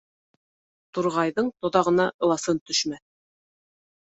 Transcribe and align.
Турғайҙың 0.99 1.51
тоҙағына 1.65 2.07
ыласын 2.29 2.63
төшмәҫ. 2.71 3.05